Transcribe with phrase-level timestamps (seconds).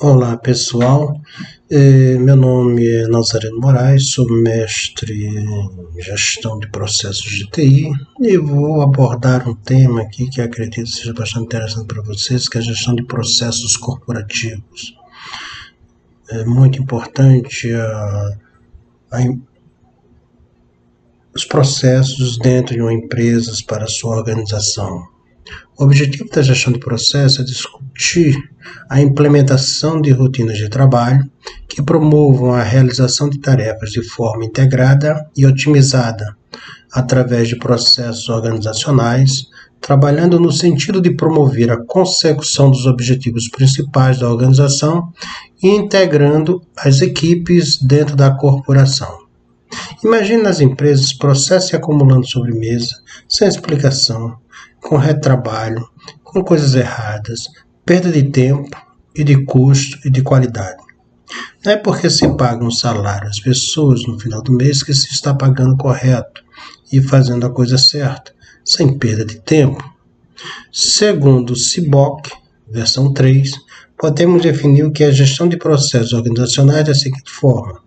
[0.00, 1.20] Olá pessoal,
[1.70, 8.36] eh, meu nome é Nazareno Moraes, sou mestre em gestão de processos de TI e
[8.36, 12.64] vou abordar um tema aqui que acredito seja bastante interessante para vocês, que é a
[12.64, 14.96] gestão de processos corporativos.
[16.28, 18.36] É muito importante a,
[19.12, 19.18] a,
[21.32, 25.13] os processos dentro de uma empresa para a sua organização.
[25.78, 28.36] O objetivo da gestão de processo é discutir
[28.88, 31.28] a implementação de rotinas de trabalho
[31.68, 36.36] que promovam a realização de tarefas de forma integrada e otimizada,
[36.92, 39.46] através de processos organizacionais,
[39.80, 45.12] trabalhando no sentido de promover a consecução dos objetivos principais da organização
[45.62, 49.23] e integrando as equipes dentro da corporação.
[50.02, 52.94] Imagine nas empresas processos se acumulando sobre mesa,
[53.28, 54.36] sem explicação,
[54.80, 55.88] com retrabalho,
[56.22, 57.48] com coisas erradas,
[57.84, 58.76] perda de tempo
[59.14, 60.82] e de custo e de qualidade.
[61.64, 65.10] Não é porque se paga um salário às pessoas no final do mês que se
[65.12, 66.44] está pagando correto
[66.92, 68.34] e fazendo a coisa certa,
[68.64, 69.82] sem perda de tempo.
[70.70, 72.30] Segundo o CIBOC,
[72.70, 73.52] versão 3,
[73.96, 77.80] podemos definir o que é gestão de processos organizacionais da seguinte forma: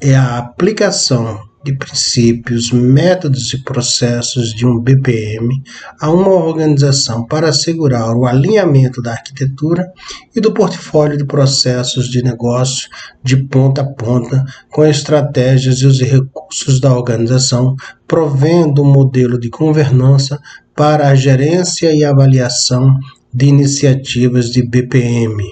[0.00, 5.62] é a aplicação de princípios, métodos e processos de um BPM
[6.00, 9.90] a uma organização para assegurar o alinhamento da arquitetura
[10.34, 12.88] e do portfólio de processos de negócio
[13.20, 17.74] de ponta a ponta com as estratégias e os recursos da organização,
[18.06, 20.38] provendo um modelo de governança
[20.72, 22.96] para a gerência e avaliação
[23.34, 25.42] de iniciativas de BPM.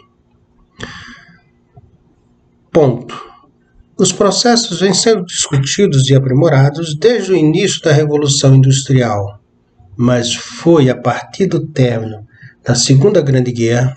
[2.71, 3.04] Ponto.
[4.05, 9.41] Os processos vêm sendo discutidos e aprimorados desde o início da Revolução Industrial,
[9.97, 12.19] mas foi a partir do término
[12.63, 13.97] da Segunda Grande Guerra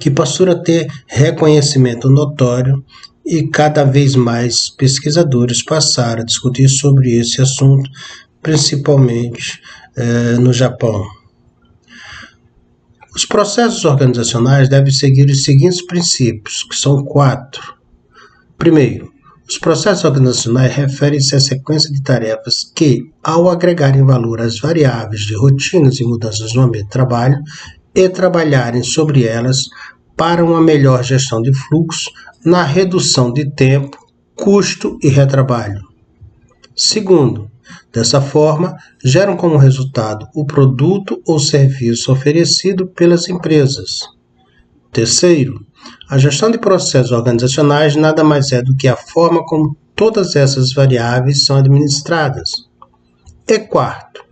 [0.00, 2.84] que passou a ter reconhecimento notório
[3.24, 7.88] e cada vez mais pesquisadores passaram a discutir sobre esse assunto,
[8.42, 9.60] principalmente
[9.96, 11.06] eh, no Japão.
[13.14, 17.73] Os processos organizacionais devem seguir os seguintes princípios, que são quatro
[18.58, 19.12] Primeiro,
[19.48, 25.36] os processos organizacionais referem-se à sequência de tarefas que, ao agregarem valor às variáveis de
[25.36, 27.38] rotinas e mudanças no ambiente de trabalho
[27.94, 29.58] e trabalharem sobre elas
[30.16, 32.10] para uma melhor gestão de fluxo
[32.44, 33.98] na redução de tempo,
[34.34, 35.82] custo e retrabalho.
[36.74, 37.50] Segundo,
[37.92, 44.00] dessa forma, geram como resultado o produto ou serviço oferecido pelas empresas.
[44.90, 45.66] Terceiro,
[46.08, 50.72] a gestão de processos organizacionais nada mais é do que a forma como todas essas
[50.72, 52.50] variáveis são administradas.
[53.46, 54.24] E quarto,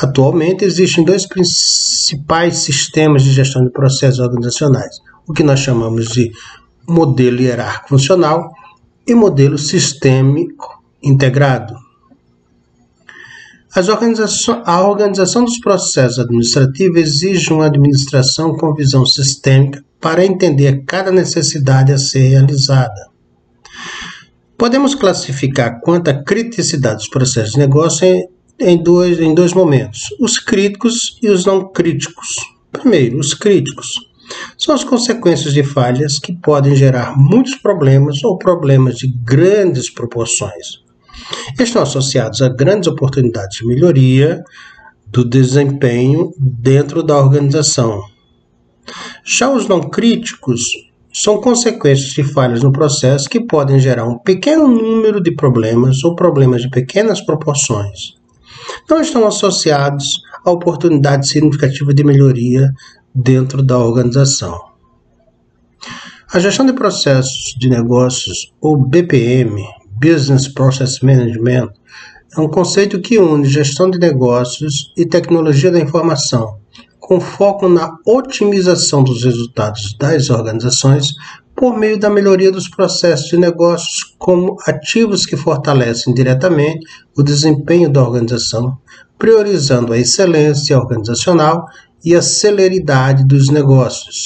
[0.00, 6.30] atualmente existem dois principais sistemas de gestão de processos organizacionais, o que nós chamamos de
[6.86, 8.52] modelo hierárquico funcional
[9.06, 11.74] e modelo sistêmico integrado.
[13.76, 21.10] Organização, a organização dos processos administrativos exige uma administração com visão sistêmica para entender cada
[21.10, 23.08] necessidade a ser realizada.
[24.54, 28.28] Podemos classificar quanto à criticidade dos processos de negócio em,
[28.60, 32.36] em, dois, em dois momentos: os críticos e os não críticos.
[32.70, 33.98] Primeiro, os críticos
[34.58, 40.84] são as consequências de falhas que podem gerar muitos problemas ou problemas de grandes proporções.
[41.58, 44.44] Estão associados a grandes oportunidades de melhoria
[45.06, 48.02] do desempenho dentro da organização,
[49.24, 50.64] já os não críticos
[51.12, 56.16] são consequências de falhas no processo que podem gerar um pequeno número de problemas ou
[56.16, 58.14] problemas de pequenas proporções.
[58.90, 62.70] Não estão associados a oportunidade significativa de melhoria
[63.14, 64.58] dentro da organização.
[66.32, 69.62] A gestão de processos de negócios, ou BPM,
[70.02, 71.68] Business Process Management,
[72.36, 76.58] é um conceito que une gestão de negócios e tecnologia da informação
[77.04, 81.12] com foco na otimização dos resultados das organizações
[81.54, 87.90] por meio da melhoria dos processos de negócios como ativos que fortalecem diretamente o desempenho
[87.90, 88.78] da organização,
[89.18, 91.66] priorizando a excelência organizacional
[92.02, 94.24] e a celeridade dos negócios.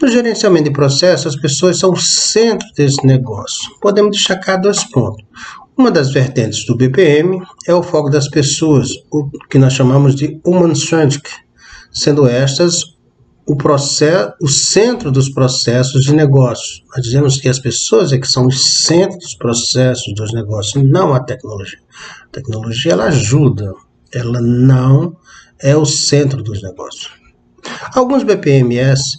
[0.00, 3.70] No gerenciamento de processos, as pessoas são o centro desse negócio.
[3.78, 5.22] Podemos destacar dois pontos.
[5.76, 10.40] Uma das vertentes do BPM é o foco das pessoas, o que nós chamamos de
[10.44, 11.28] human-centric,
[11.92, 12.94] sendo estas
[13.46, 13.56] o,
[14.40, 16.82] o centro dos processos de negócio.
[16.94, 21.12] Nós dizemos que as pessoas é que são o centro dos processos dos negócios, não
[21.12, 21.80] a tecnologia.
[22.22, 23.72] A tecnologia ela ajuda,
[24.12, 25.16] ela não
[25.60, 27.10] é o centro dos negócios.
[27.94, 29.18] Alguns BPMS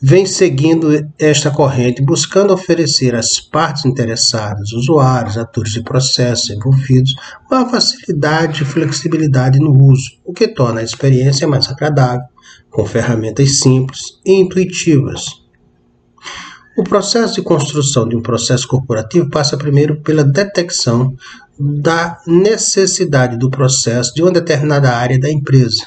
[0.00, 0.88] vem seguindo
[1.18, 7.14] esta corrente, buscando oferecer às partes interessadas, usuários, atores de processos envolvidos,
[7.50, 12.26] maior facilidade e flexibilidade no uso, o que torna a experiência mais agradável,
[12.70, 15.24] com ferramentas simples e intuitivas.
[16.76, 21.16] O processo de construção de um processo corporativo passa primeiro pela detecção
[21.58, 25.84] da necessidade do processo de uma determinada área da empresa.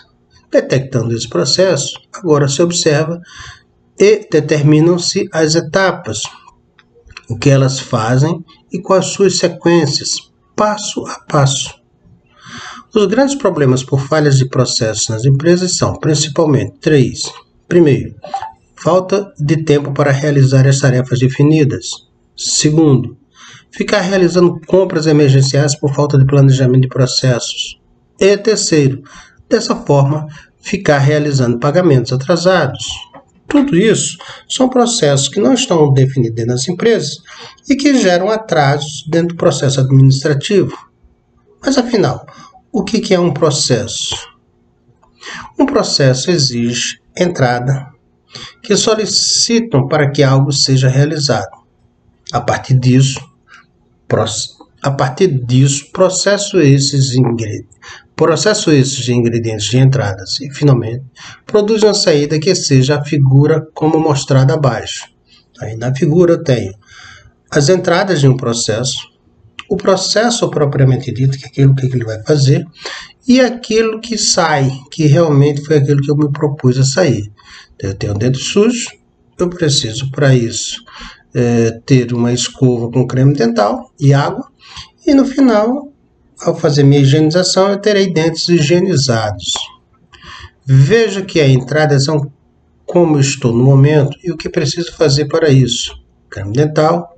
[0.51, 3.21] Detectando esse processo, agora se observa
[3.99, 6.21] e determinam-se as etapas,
[7.29, 11.79] o que elas fazem e com as suas sequências, passo a passo.
[12.95, 17.31] Os grandes problemas por falhas de processos nas empresas são principalmente três.
[17.67, 18.15] Primeiro,
[18.75, 21.85] falta de tempo para realizar as tarefas definidas.
[22.35, 23.15] Segundo,
[23.69, 27.79] ficar realizando compras emergenciais por falta de planejamento de processos.
[28.19, 29.03] E terceiro,
[29.47, 30.25] dessa forma,
[30.59, 32.85] ficar realizando pagamentos atrasados.
[33.49, 34.17] Tudo isso
[34.47, 37.17] são processos que não estão definidos nas empresas
[37.67, 40.71] e que geram atrasos dentro do processo administrativo.
[41.59, 42.25] Mas afinal,
[42.71, 44.15] o que é um processo?
[45.59, 47.87] Um processo exige entrada
[48.61, 51.57] que solicitam para que algo seja realizado.
[52.31, 53.19] A partir disso,
[54.81, 57.15] a partir disso, processo esses
[58.19, 61.05] processo esses de ingredientes de entradas e, finalmente,
[61.45, 65.07] produz uma saída que seja a figura como mostrada abaixo.
[65.61, 66.73] Aí na figura eu tenho
[67.49, 69.07] as entradas de um processo,
[69.69, 72.65] o processo propriamente dito, que é aquilo que ele vai fazer,
[73.25, 77.31] e aquilo que sai, que realmente foi aquilo que eu me propus a sair.
[77.79, 78.89] Eu tenho um dedo sujo,
[79.37, 80.83] eu preciso para isso
[81.33, 84.45] é, ter uma escova com creme dental e água,
[85.07, 85.88] e no final
[86.41, 89.53] ao fazer minha higienização, eu terei dentes higienizados.
[90.65, 92.31] Veja que a entrada são
[92.85, 95.93] como estou no momento e o que preciso fazer para isso.
[96.29, 97.15] Creme dental,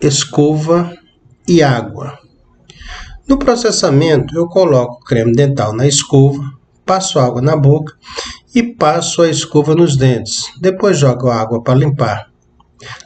[0.00, 0.94] escova
[1.48, 2.18] e água.
[3.28, 6.42] No processamento, eu coloco creme dental na escova,
[6.84, 7.94] passo água na boca
[8.54, 10.50] e passo a escova nos dentes.
[10.60, 12.30] Depois jogo água para limpar.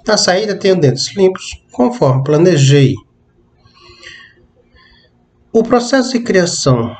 [0.06, 2.94] Na saída, tenho dentes limpos, conforme planejei.
[5.56, 6.96] O processo de criação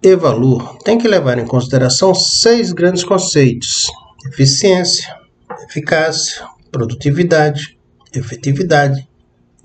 [0.00, 3.90] e valor tem que levar em consideração seis grandes conceitos:
[4.24, 5.12] eficiência,
[5.68, 7.76] eficácia, produtividade,
[8.14, 9.08] efetividade,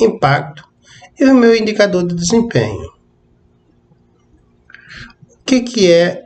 [0.01, 0.67] impacto
[1.19, 2.91] e o meu indicador de desempenho.
[5.35, 6.25] O que, que é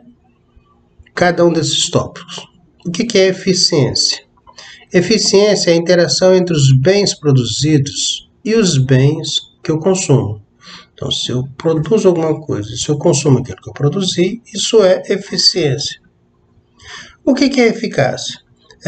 [1.14, 2.48] cada um desses tópicos?
[2.86, 4.24] O que, que é eficiência?
[4.94, 10.42] Eficiência é a interação entre os bens produzidos e os bens que eu consumo.
[10.94, 15.01] Então, se eu produzo alguma coisa, se eu consumo aquilo que eu produzi, isso é
[15.09, 16.00] eficiência.
[17.25, 18.39] O que é eficácia?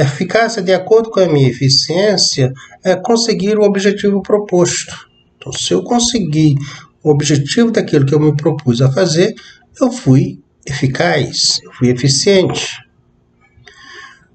[0.01, 2.51] eficácia, de acordo com a minha eficiência,
[2.83, 5.07] é conseguir o objetivo proposto.
[5.38, 6.56] Então, se eu conseguir
[7.03, 9.35] o objetivo daquilo que eu me propus a fazer,
[9.80, 12.80] eu fui eficaz, eu fui eficiente.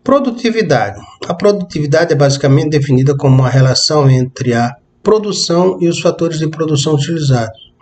[0.05, 1.01] Produtividade.
[1.27, 4.77] A produtividade é basicamente definida como uma relação entre a
[5.09, 7.73] produção e os fatores de produção utilizados.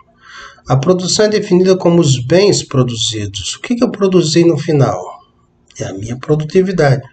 [0.65, 3.55] A produção é definida como os bens produzidos.
[3.55, 4.97] O que eu produzi no final?
[5.77, 7.03] É a minha produtividade.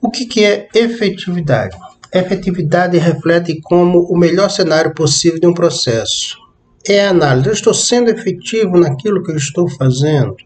[0.00, 1.76] O que é efetividade?
[2.12, 6.38] Efetividade reflete como o melhor cenário possível de um processo.
[6.86, 7.48] É a análise.
[7.48, 10.36] Eu estou sendo efetivo naquilo que eu estou fazendo.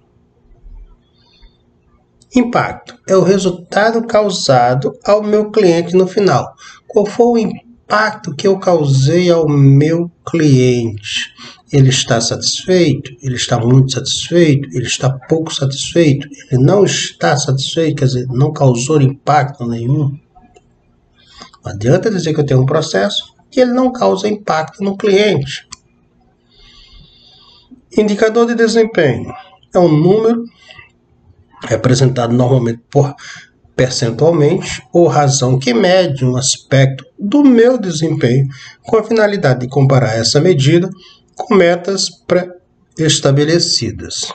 [2.34, 6.54] Impacto é o resultado causado ao meu cliente no final.
[6.86, 7.68] Qual foi o impacto?
[8.36, 11.34] que eu causei ao meu cliente.
[11.72, 13.10] Ele está satisfeito?
[13.22, 14.68] Ele está muito satisfeito?
[14.72, 16.28] Ele está pouco satisfeito?
[16.50, 20.18] Ele não está satisfeito, quer dizer, não causou impacto nenhum?
[21.64, 25.66] Não adianta dizer que eu tenho um processo que ele não causa impacto no cliente.
[27.96, 29.32] Indicador de desempenho
[29.74, 30.44] é um número
[31.64, 33.14] representado normalmente por
[33.76, 38.48] percentualmente ou razão que mede um aspecto do meu desempenho
[38.82, 40.90] com a finalidade de comparar essa medida
[41.36, 44.32] com metas pré-estabelecidas.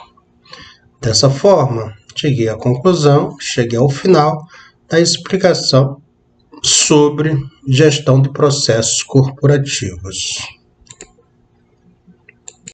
[0.98, 4.46] Dessa forma, cheguei à conclusão, cheguei ao final
[4.88, 6.00] da explicação
[6.62, 7.36] sobre
[7.68, 10.38] gestão de processos corporativos.